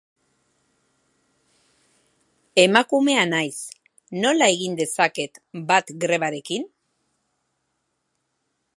Emakumea 2.63 3.27
naiz, 3.35 3.57
nola 4.25 4.49
egin 4.57 4.81
dezaket 4.81 5.41
bat 5.73 5.97
grebarekin? 6.05 6.69